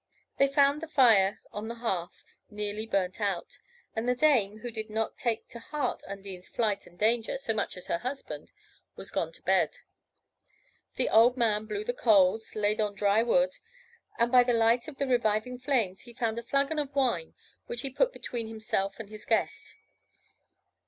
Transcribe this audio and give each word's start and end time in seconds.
They 0.39 0.47
found 0.47 0.81
the 0.81 0.87
fire 0.87 1.41
on 1.51 1.67
the 1.67 1.75
hearth 1.75 2.25
nearly 2.49 2.87
burnt 2.87 3.21
out, 3.21 3.59
and 3.95 4.09
the 4.09 4.15
dame, 4.15 4.61
who 4.61 4.71
did 4.71 4.89
not 4.89 5.15
take 5.15 5.47
to 5.49 5.59
heart 5.59 6.01
Undine's 6.07 6.49
flight 6.49 6.87
and 6.87 6.97
danger 6.97 7.37
so 7.37 7.53
much 7.53 7.77
as 7.77 7.85
her 7.85 7.99
husband, 7.99 8.51
was 8.95 9.11
gone 9.11 9.31
to 9.33 9.43
bed. 9.43 9.77
The 10.95 11.09
old 11.09 11.37
man 11.37 11.67
blew 11.67 11.83
the 11.83 11.93
coals, 11.93 12.55
laid 12.55 12.81
on 12.81 12.95
dry 12.95 13.21
wood, 13.21 13.57
and 14.17 14.31
by 14.31 14.41
the 14.41 14.53
light 14.53 14.87
of 14.87 14.97
the 14.97 15.05
reviving 15.05 15.59
flames 15.59 16.01
he 16.01 16.15
found 16.15 16.39
a 16.39 16.43
flagon 16.43 16.79
of 16.79 16.95
wine, 16.95 17.35
which 17.67 17.81
he 17.81 17.91
put 17.91 18.11
between 18.11 18.47
himself 18.47 18.99
and 18.99 19.07
his 19.11 19.23
guest. 19.23 19.75